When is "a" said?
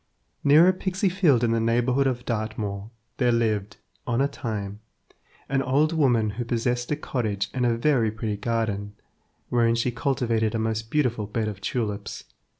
0.67-0.73, 4.19-4.27, 6.89-6.95, 7.67-7.77, 10.55-10.57